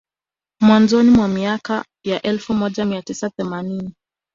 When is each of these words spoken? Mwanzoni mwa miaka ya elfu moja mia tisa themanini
Mwanzoni 0.61 1.09
mwa 1.11 1.27
miaka 1.27 1.85
ya 2.03 2.21
elfu 2.21 2.53
moja 2.53 2.85
mia 2.85 3.01
tisa 3.01 3.29
themanini 3.29 3.93